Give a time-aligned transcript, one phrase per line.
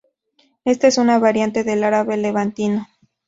[0.65, 2.87] Esta es una variante del árabe levantino.